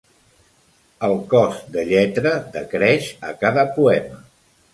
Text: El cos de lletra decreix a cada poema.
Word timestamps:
El 1.07 1.13
cos 1.33 1.59
de 1.75 1.83
lletra 1.91 2.33
decreix 2.57 3.11
a 3.29 3.37
cada 3.45 3.69
poema. 3.79 4.21